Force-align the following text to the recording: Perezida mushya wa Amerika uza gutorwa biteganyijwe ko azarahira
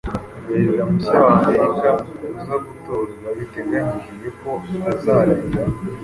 Perezida 0.45 0.81
mushya 0.89 1.17
wa 1.25 1.33
Amerika 1.45 1.89
uza 2.37 2.55
gutorwa 2.65 3.27
biteganyijwe 3.37 4.27
ko 4.39 4.51
azarahira 4.91 5.63